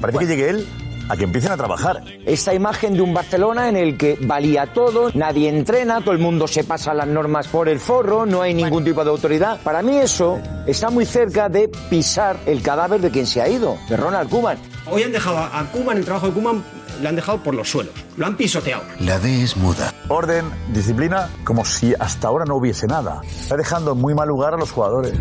Parece 0.00 0.18
que 0.18 0.26
llegue 0.26 0.50
él 0.50 0.68
a 1.08 1.16
que 1.16 1.22
empiecen 1.22 1.52
a 1.52 1.56
trabajar. 1.56 2.02
Esta 2.26 2.52
imagen 2.52 2.94
de 2.94 3.02
un 3.02 3.14
Barcelona 3.14 3.68
en 3.68 3.76
el 3.76 3.96
que 3.96 4.18
valía 4.20 4.72
todo, 4.72 5.12
nadie 5.14 5.48
entrena, 5.48 6.00
todo 6.00 6.10
el 6.10 6.18
mundo 6.18 6.48
se 6.48 6.64
pasa 6.64 6.92
las 6.94 7.06
normas 7.06 7.46
por 7.46 7.68
el 7.68 7.78
forro, 7.78 8.26
no 8.26 8.42
hay 8.42 8.52
ningún 8.52 8.82
tipo 8.82 9.04
de 9.04 9.10
autoridad. 9.10 9.60
Para 9.62 9.80
mí 9.80 9.96
eso 9.96 10.40
está 10.66 10.90
muy 10.90 11.06
cerca 11.06 11.48
de 11.48 11.70
pisar 11.88 12.36
el 12.46 12.62
cadáver 12.62 13.00
de 13.00 13.12
quien 13.12 13.28
se 13.28 13.40
ha 13.40 13.48
ido, 13.48 13.78
de 13.88 13.96
Ronald 13.96 14.28
Koeman. 14.28 14.58
Hoy 14.90 15.04
han 15.04 15.12
dejado 15.12 15.38
a 15.38 15.64
Kuman, 15.70 15.98
el 15.98 16.04
trabajo 16.04 16.26
de 16.26 16.32
Kuman, 16.32 16.64
le 17.02 17.08
han 17.08 17.16
dejado 17.16 17.42
por 17.42 17.54
los 17.54 17.68
suelos. 17.68 17.92
Lo 18.16 18.26
han 18.26 18.36
pisoteado. 18.36 18.82
La 19.00 19.18
D 19.18 19.42
es 19.42 19.56
muda. 19.56 19.92
Orden, 20.08 20.44
disciplina, 20.72 21.28
como 21.44 21.64
si 21.64 21.94
hasta 21.98 22.28
ahora 22.28 22.44
no 22.46 22.56
hubiese 22.56 22.86
nada. 22.86 23.20
Está 23.28 23.56
dejando 23.56 23.92
en 23.92 23.98
muy 23.98 24.14
mal 24.14 24.28
lugar 24.28 24.54
a 24.54 24.56
los 24.56 24.70
jugadores. 24.70 25.14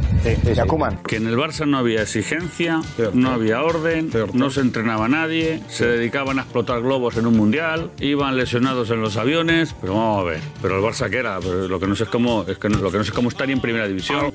Y 0.43 0.59
a 0.59 0.65
Koeman. 0.65 0.97
Que 1.03 1.15
en 1.17 1.27
el 1.27 1.37
Barça 1.37 1.65
no 1.67 1.77
había 1.77 2.01
exigencia, 2.01 2.81
no 3.13 3.31
había 3.31 3.61
orden, 3.63 4.11
no 4.33 4.49
se 4.49 4.61
entrenaba 4.61 5.07
nadie, 5.07 5.61
se 5.69 5.85
dedicaban 5.87 6.39
a 6.39 6.43
explotar 6.43 6.81
globos 6.81 7.17
en 7.17 7.25
un 7.27 7.35
mundial, 7.37 7.91
iban 7.99 8.37
lesionados 8.37 8.89
en 8.91 9.01
los 9.01 9.17
aviones, 9.17 9.75
pero 9.79 9.93
vamos 9.95 10.19
a 10.21 10.23
ver, 10.23 10.41
pero 10.61 10.77
el 10.77 10.83
Barça 10.83 11.09
qué 11.09 11.17
era, 11.17 11.39
Pero 11.39 11.67
lo 11.67 11.79
que 11.79 11.87
no 11.87 11.95
sé 11.95 12.03
es 12.03 12.09
cómo, 12.09 12.45
es 12.47 12.57
que 12.57 12.69
no- 12.69 12.77
lo 12.77 12.91
que 12.91 12.97
no 12.97 13.03
sé 13.03 13.09
es 13.09 13.15
cómo 13.15 13.29
estar 13.29 13.49
en 13.49 13.59
primera 13.61 13.87
división. 13.87 14.31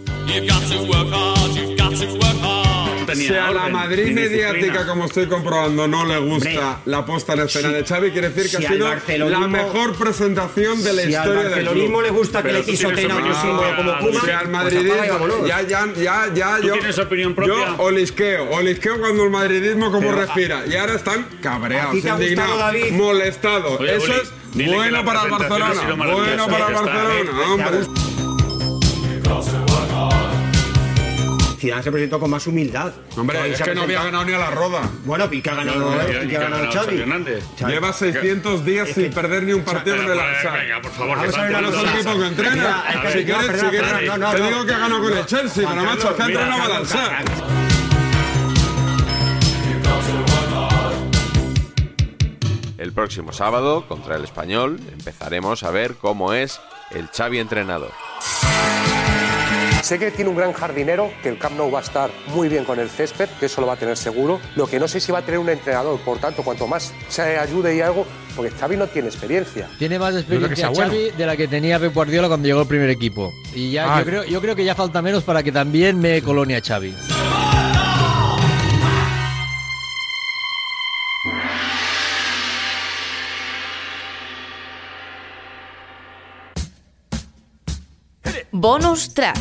Si 3.16 3.34
a 3.34 3.50
la 3.50 3.68
Madrid 3.68 4.12
mediática, 4.12 4.86
como 4.86 5.06
estoy 5.06 5.26
comprobando, 5.26 5.86
no 5.88 6.04
le 6.04 6.18
gusta 6.18 6.80
la 6.84 7.04
puesta 7.04 7.32
en 7.34 7.40
escena 7.40 7.68
si- 7.68 7.74
de 7.74 7.84
Xavi, 7.84 8.10
quiere 8.10 8.28
decir 8.30 8.50
que 8.50 8.56
si 8.58 8.64
ha 8.64 8.68
al 8.68 8.74
sido 8.74 8.86
barcelonismo- 8.88 9.40
la 9.40 9.48
mejor 9.48 9.94
presentación 9.96 10.82
de 10.82 10.92
la 10.92 11.02
si 11.02 11.14
al 11.14 11.22
historia 11.24 11.42
del 11.42 11.50
barcelonismo 11.50 11.98
club. 11.98 12.02
le 12.02 12.10
gusta 12.10 12.38
que 12.42 12.48
Pero 12.48 12.58
le 12.58 12.64
pisoteen 12.64 13.10
a 13.10 13.14
otro 13.14 13.26
opinión 13.26 13.42
símbolo 13.42 13.76
como. 13.76 13.98
Koeman, 13.98 14.24
Si 14.24 14.30
al 14.30 14.38
pues 14.40 14.48
madridismo, 14.50 14.92
apaga 14.94 15.06
y 15.06 15.10
vámonos. 15.10 15.48
ya, 15.48 15.62
ya, 15.62 15.86
ya, 15.96 16.30
ya, 16.34 16.56
¿Tú 16.60 16.66
yo, 16.66 16.72
tienes 16.74 16.98
opinión 16.98 17.34
propia? 17.34 17.54
yo 17.54 17.76
olisqueo, 17.78 18.50
olisqueo 18.50 18.98
cuando 19.00 19.24
el 19.24 19.30
madridismo 19.30 19.90
como 19.92 20.08
Pero, 20.10 20.20
respira. 20.20 20.64
Y 20.66 20.76
ahora 20.76 20.94
están 20.94 21.26
cabreados, 21.40 21.90
¿a 21.90 21.92
ti 21.92 22.02
te 22.02 22.10
ha 22.10 22.14
gustado, 22.16 22.72
indignados, 22.76 22.90
molestados. 22.92 23.80
Oye, 23.80 23.96
Eso 23.96 24.12
es 24.12 24.66
bueno 24.66 25.04
para 25.04 25.22
el 25.24 25.30
Barcelona. 25.30 25.74
Bueno 25.96 26.46
para 26.46 26.66
el 26.68 26.74
está. 26.74 26.82
Barcelona, 26.82 27.52
hombre. 27.52 28.15
Zidane 31.56 31.82
se 31.82 31.90
presentó 31.90 32.20
con 32.20 32.30
más 32.30 32.46
humildad. 32.46 32.92
Hombre, 33.16 33.38
Xavi 33.38 33.50
es 33.52 33.60
ha 33.60 33.64
que 33.64 33.74
no 33.74 33.82
había 33.82 34.02
ganado 34.04 34.24
ni 34.24 34.32
a 34.32 34.38
la 34.38 34.50
roda. 34.50 34.82
Bueno, 35.04 35.28
y 35.30 35.40
que 35.42 35.50
ha 35.50 35.54
ganado, 35.54 35.78
No, 35.80 35.90
no, 35.96 36.02
y 36.02 36.16
y 36.16 36.18
que 36.20 36.28
que 36.28 36.36
ha 36.36 36.40
ha 36.40 36.42
ganado 36.44 36.62
ganado 36.64 36.72
Xavi. 36.72 36.86
Xavi 36.86 37.00
Hernández. 37.00 37.44
Xavi. 37.58 37.72
Lleva 37.72 37.92
600 37.92 38.64
días 38.64 38.88
sin 38.94 39.10
perder 39.12 39.42
ni 39.44 39.52
un 39.52 39.62
partido 39.62 39.96
en 39.96 40.02
el 40.10 40.18
Barça. 40.18 40.52
Venga, 40.52 40.80
por 40.82 40.90
favor, 40.92 41.16
Vamos 41.18 41.34
a 41.36 41.42
ver 41.42 41.50
no 41.62 41.68
es 41.68 41.74
cosa. 41.74 41.92
el 41.92 41.98
tipo 42.04 42.18
que 42.18 42.26
entrena. 42.26 42.54
Mira, 42.54 42.84
es 42.88 43.00
que- 43.12 43.18
Si 43.18 43.24
quieres, 43.24 43.60
si 43.60 43.66
quieres, 43.66 43.90
te 43.92 44.42
digo 44.42 44.66
que 44.66 44.72
ganó 44.72 45.00
con 45.00 45.16
el 45.16 45.26
Chelsea, 45.26 45.68
pero 45.68 45.82
macho, 45.84 46.16
que 46.16 46.22
ha 46.22 46.26
entrenado 46.26 46.62
al 46.74 46.82
mira, 46.82 46.94
Barça. 46.96 47.46
El 52.78 52.92
próximo 52.92 53.32
sábado, 53.32 53.86
contra 53.88 54.16
el 54.16 54.24
Español, 54.24 54.78
empezaremos 54.92 55.62
a 55.62 55.70
ver 55.70 55.94
cómo 55.96 56.32
es 56.34 56.60
el 56.90 57.08
Xavi 57.08 57.38
entrenador. 57.38 57.92
Sé 59.86 60.00
que 60.00 60.10
tiene 60.10 60.28
un 60.30 60.36
gran 60.36 60.52
jardinero, 60.52 61.12
que 61.22 61.28
el 61.28 61.38
Camp 61.38 61.54
Nou 61.56 61.70
va 61.72 61.78
a 61.78 61.82
estar 61.82 62.10
muy 62.34 62.48
bien 62.48 62.64
con 62.64 62.80
el 62.80 62.90
césped, 62.90 63.28
que 63.38 63.46
eso 63.46 63.60
lo 63.60 63.68
va 63.68 63.74
a 63.74 63.76
tener 63.76 63.96
seguro. 63.96 64.40
Lo 64.56 64.66
que 64.66 64.80
no 64.80 64.88
sé 64.88 64.98
si 64.98 65.12
va 65.12 65.20
a 65.20 65.22
tener 65.22 65.38
un 65.38 65.48
entrenador, 65.48 66.00
por 66.00 66.18
tanto, 66.18 66.42
cuanto 66.42 66.66
más 66.66 66.92
se 67.08 67.22
ayude 67.38 67.76
y 67.76 67.80
algo, 67.82 68.04
porque 68.34 68.50
Xavi 68.50 68.76
no 68.76 68.88
tiene 68.88 69.06
experiencia. 69.06 69.68
Tiene 69.78 70.00
más 70.00 70.16
experiencia 70.16 70.72
Xavi 70.74 71.12
de 71.16 71.24
la 71.26 71.36
que 71.36 71.46
tenía 71.46 71.78
Pep 71.78 71.94
Guardiola 71.94 72.26
cuando 72.26 72.48
llegó 72.48 72.62
el 72.62 72.66
primer 72.66 72.90
equipo. 72.90 73.32
Y 73.54 73.70
ya 73.70 73.94
Ah. 73.94 74.00
yo 74.00 74.04
creo, 74.06 74.24
yo 74.24 74.40
creo 74.40 74.56
que 74.56 74.64
ya 74.64 74.74
falta 74.74 75.00
menos 75.02 75.22
para 75.22 75.44
que 75.44 75.52
también 75.52 76.00
me 76.00 76.20
colonia 76.20 76.60
Xavi. 76.60 76.92
Bonus 88.58 89.12
track. 89.12 89.36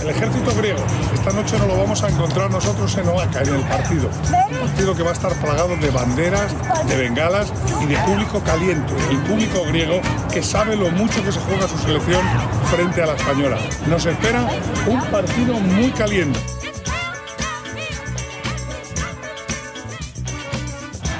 El 0.00 0.08
ejército 0.08 0.54
griego. 0.56 0.78
Esta 1.12 1.30
noche 1.32 1.58
no 1.58 1.66
lo 1.66 1.76
vamos 1.76 2.02
a 2.02 2.08
encontrar 2.08 2.50
nosotros 2.50 2.96
en 2.96 3.06
Oaca, 3.08 3.42
en 3.42 3.54
el 3.56 3.60
partido. 3.62 4.08
Un 4.50 4.58
partido 4.60 4.96
que 4.96 5.02
va 5.02 5.10
a 5.10 5.12
estar 5.12 5.34
plagado 5.34 5.76
de 5.76 5.90
banderas, 5.90 6.54
de 6.88 6.96
bengalas 6.96 7.52
y 7.82 7.86
de 7.86 7.98
público 7.98 8.40
caliente. 8.40 8.94
El 9.10 9.18
público 9.24 9.62
griego 9.68 10.00
que 10.32 10.42
sabe 10.42 10.74
lo 10.74 10.90
mucho 10.90 11.22
que 11.22 11.30
se 11.30 11.40
juega 11.40 11.68
su 11.68 11.76
selección 11.78 12.22
frente 12.70 13.02
a 13.02 13.06
la 13.06 13.14
española. 13.16 13.58
Nos 13.88 14.06
espera 14.06 14.48
un 14.86 15.02
partido 15.10 15.60
muy 15.60 15.90
caliente. 15.90 16.40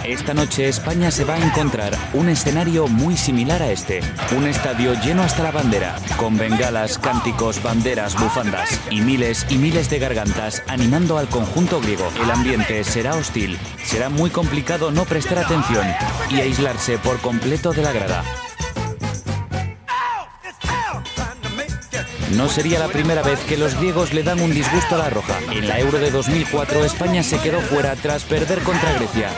Esta 0.06 0.34
noche 0.34 0.68
España 0.68 1.10
se 1.10 1.24
va 1.24 1.34
a 1.34 1.44
encontrar 1.44 1.92
un 2.12 2.28
escenario 2.28 2.86
muy 2.86 3.16
similar 3.16 3.60
a 3.60 3.72
este. 3.72 4.02
Un 4.36 4.46
estadio 4.46 4.94
lleno 5.02 5.24
hasta 5.24 5.42
la 5.42 5.50
bandera, 5.50 5.96
con 6.16 6.36
bengalas, 6.38 6.96
cánticos, 6.96 7.60
banderas, 7.60 8.14
bufandas 8.14 8.80
y 8.88 9.00
miles 9.00 9.44
y 9.50 9.58
miles 9.58 9.90
de 9.90 9.98
gargantas 9.98 10.62
animando 10.68 11.18
al 11.18 11.26
conjunto 11.26 11.80
griego. 11.80 12.08
El 12.22 12.30
ambiente 12.30 12.84
será 12.84 13.16
hostil, 13.16 13.58
será 13.82 14.08
muy 14.08 14.30
complicado 14.30 14.92
no 14.92 15.04
prestar 15.06 15.40
atención 15.40 15.84
y 16.30 16.38
aislarse 16.38 16.98
por 16.98 17.18
completo 17.20 17.72
de 17.72 17.82
la 17.82 17.90
grada. 17.90 18.22
No 22.34 22.48
sería 22.48 22.80
la 22.80 22.88
primera 22.88 23.22
vez 23.22 23.38
que 23.44 23.56
los 23.56 23.76
griegos 23.76 24.12
le 24.12 24.24
dan 24.24 24.40
un 24.40 24.52
disgusto 24.52 24.96
a 24.96 24.98
la 24.98 25.10
roja. 25.10 25.38
En 25.52 25.68
la 25.68 25.78
Euro 25.78 25.98
de 25.98 26.10
2004 26.10 26.84
España 26.84 27.22
se 27.22 27.38
quedó 27.38 27.60
fuera 27.60 27.94
tras 27.94 28.24
perder 28.24 28.60
contra 28.60 28.92
Grecia. 28.94 29.30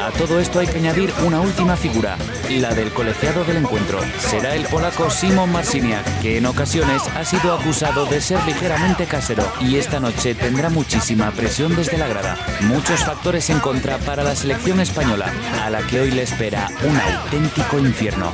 A 0.00 0.10
todo 0.12 0.38
esto 0.38 0.60
hay 0.60 0.68
que 0.68 0.78
añadir 0.78 1.12
una 1.26 1.40
última 1.40 1.76
figura, 1.76 2.16
la 2.48 2.72
del 2.72 2.92
colegiado 2.92 3.44
del 3.44 3.58
encuentro. 3.58 3.98
Será 4.20 4.54
el 4.54 4.66
polaco 4.66 5.10
Simon 5.10 5.50
Marciniak, 5.50 6.20
que 6.20 6.38
en 6.38 6.46
ocasiones 6.46 7.02
ha 7.08 7.24
sido 7.24 7.52
acusado 7.52 8.06
de 8.06 8.20
ser 8.20 8.42
ligeramente 8.44 9.06
casero 9.06 9.44
y 9.60 9.76
esta 9.76 9.98
noche 9.98 10.34
tendrá 10.34 10.70
muchísima 10.70 11.32
presión 11.32 11.74
desde 11.74 11.98
la 11.98 12.06
grada. 12.06 12.36
Muchos 12.60 13.00
factores 13.00 13.50
en 13.50 13.58
contra 13.58 13.98
para 13.98 14.22
la 14.22 14.36
selección 14.36 14.80
española, 14.80 15.32
a 15.64 15.70
la 15.70 15.80
que 15.80 16.00
hoy 16.00 16.10
le 16.12 16.22
espera 16.22 16.68
un 16.84 16.96
auténtico 16.96 17.78
infierno. 17.78 18.32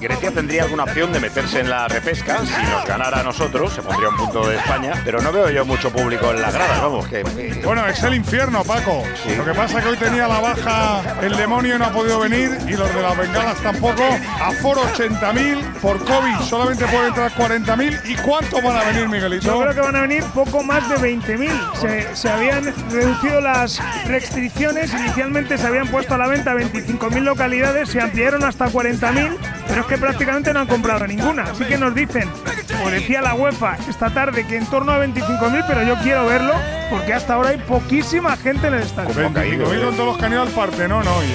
Grecia 0.00 0.30
tendría 0.30 0.64
alguna 0.64 0.84
opción 0.84 1.12
de 1.12 1.20
meterse 1.20 1.60
en 1.60 1.70
la 1.70 1.88
repesca. 1.88 2.44
Si 2.44 2.62
nos 2.70 2.86
ganara 2.86 3.20
a 3.20 3.22
nosotros, 3.22 3.72
se 3.72 3.82
pondría 3.82 4.08
un 4.08 4.16
punto 4.16 4.48
de 4.48 4.56
España. 4.56 4.92
Pero 5.04 5.20
no 5.20 5.32
veo 5.32 5.50
yo 5.50 5.64
mucho 5.64 5.90
público 5.90 6.30
en 6.30 6.40
la 6.40 6.50
grada, 6.50 6.80
vamos. 6.80 7.06
Que, 7.08 7.22
Bueno, 7.64 7.86
es 7.86 8.02
el 8.02 8.14
infierno, 8.14 8.64
Paco. 8.64 9.02
Lo 9.36 9.44
que 9.44 9.54
pasa 9.54 9.78
es 9.78 9.84
que 9.84 9.90
hoy 9.90 9.96
tenía 9.96 10.28
la 10.28 10.40
baja 10.40 11.02
el 11.22 11.36
demonio 11.36 11.76
y 11.76 11.78
no 11.78 11.86
ha 11.86 11.92
podido 11.92 12.20
venir 12.20 12.56
y 12.66 12.72
los 12.72 12.94
de 12.94 13.02
las 13.02 13.16
bengalas 13.16 13.58
tampoco. 13.60 14.02
Aforo 14.40 14.82
80.000, 14.82 15.62
por 15.80 15.98
COVID 16.04 16.40
solamente 16.40 16.86
pueden 16.86 17.08
entrar 17.08 17.32
40.000. 17.32 18.00
¿Y 18.04 18.16
cuántos 18.16 18.62
van 18.62 18.76
a 18.76 18.84
venir, 18.84 19.08
Miguelito? 19.08 19.46
Yo 19.46 19.60
creo 19.60 19.74
que 19.74 19.80
van 19.80 19.96
a 19.96 20.00
venir 20.02 20.24
poco 20.34 20.62
más 20.62 20.88
de 20.88 20.96
20.000. 20.96 21.74
Se, 21.74 22.16
se 22.16 22.28
habían 22.28 22.64
reducido 22.90 23.40
las 23.40 23.80
restricciones, 24.06 24.92
inicialmente 24.92 25.58
se 25.58 25.66
habían 25.66 25.88
puesto 25.88 26.14
a 26.14 26.18
la 26.18 26.28
venta 26.28 26.54
25.000 26.54 27.20
localidades, 27.20 27.88
se 27.88 28.00
ampliaron 28.00 28.44
hasta 28.44 28.66
40.000, 28.66 29.36
pero 29.68 29.82
es 29.82 29.86
que 29.86 29.98
prácticamente 29.98 30.52
no 30.52 30.60
han 30.60 30.66
comprado 30.66 31.06
ninguna. 31.06 31.44
Así 31.44 31.64
que 31.64 31.76
nos 31.76 31.94
dicen, 31.94 32.28
como 32.76 32.90
decía 32.90 33.20
la 33.20 33.34
UEFA 33.34 33.76
esta 33.88 34.10
tarde, 34.10 34.46
que 34.46 34.56
en 34.56 34.66
torno 34.66 34.92
a 34.92 35.04
25.000, 35.04 35.64
pero 35.66 35.82
yo 35.84 35.96
quiero 36.02 36.26
verlo 36.26 36.54
porque 36.90 37.12
hasta 37.12 37.34
ahora 37.34 37.50
hay 37.50 37.58
poquísima 37.58 38.36
gente 38.36 38.68
en 38.68 38.74
el 38.74 38.82
estadio. 38.82 39.14
25.000 39.14 39.84
con 39.84 39.94
todos 39.94 40.06
los 40.06 40.18
que 40.18 40.24
han 40.24 40.32
ido 40.32 40.42
al 40.42 40.48
Partenón 40.48 41.06
hoy. 41.06 41.26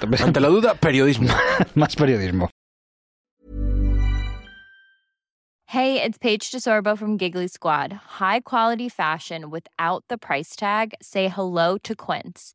Ante 0.24 0.40
la 0.40 0.48
duda, 0.48 0.74
periodismo. 0.74 1.28
Más 1.74 1.96
periodismo. 1.96 2.50
Hey, 5.66 6.02
it's 6.02 6.18
Paige 6.18 6.50
DeSorbo 6.50 6.98
from 6.98 7.16
Giggly 7.16 7.46
Squad. 7.46 7.92
High 8.18 8.40
quality 8.40 8.88
fashion 8.88 9.50
without 9.50 10.02
the 10.08 10.18
price 10.18 10.56
tag. 10.56 10.94
Say 11.00 11.28
hello 11.28 11.78
to 11.84 11.94
Quince. 11.94 12.54